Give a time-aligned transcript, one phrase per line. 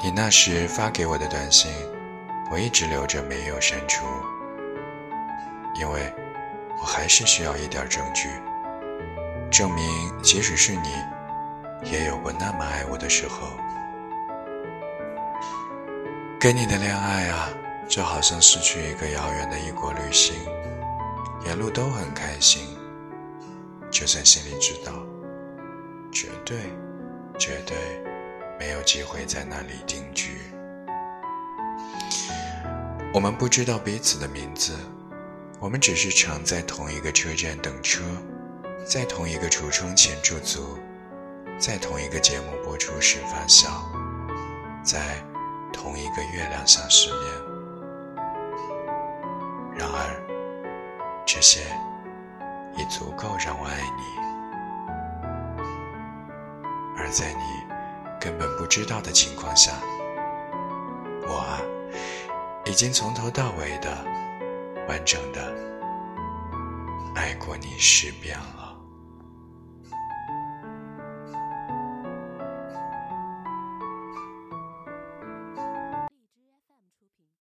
[0.00, 1.72] 你那时发给我的短信，
[2.52, 4.06] 我一直留着没有删除，
[5.74, 6.14] 因为
[6.80, 8.28] 我还是需要一点证据，
[9.50, 9.84] 证明
[10.22, 10.90] 即使是你，
[11.90, 13.48] 也有过那么爱我的时候。
[16.38, 17.48] 跟你的恋爱啊，
[17.88, 20.36] 就好像是去一个遥远的异国旅行，
[21.44, 22.62] 沿路都很开心，
[23.90, 24.92] 就算心里知道，
[26.12, 26.56] 绝对，
[27.36, 27.76] 绝对
[28.68, 30.36] 没有机会在那里定居。
[33.14, 34.76] 我们不知道彼此的名字，
[35.58, 38.02] 我们只是常在同一个车站等车，
[38.84, 40.76] 在同一个橱窗前驻足，
[41.58, 43.90] 在同一个节目播出时发笑，
[44.84, 45.16] 在。
[45.70, 47.20] 同一个月亮下失眠，
[49.76, 50.20] 然而
[51.24, 51.60] 这些
[52.76, 54.02] 已足够让我爱你。
[56.96, 57.44] 而在你
[58.20, 59.72] 根本不知道的情况下，
[61.26, 61.60] 我啊，
[62.66, 63.88] 已经从头到尾的
[64.88, 65.54] 完整的
[67.14, 68.67] 爱过你十遍了。